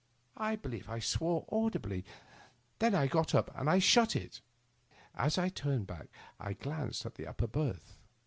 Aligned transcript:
I 0.37 0.55
believe 0.55 0.89
I 0.89 0.97
swore 0.97 1.45
audibly. 1.51 2.03
Then 2.79 2.95
I 2.95 3.05
got 3.05 3.35
up 3.35 3.51
and 3.53 3.83
shut 3.83 4.15
it. 4.15 4.41
As 5.13 5.37
I 5.37 5.49
turned 5.49 5.85
back 5.85 6.07
I 6.39 6.53
glanced 6.53 7.05
at 7.05 7.13
the 7.13 7.27
upper 7.27 7.45
berth. 7.45 7.99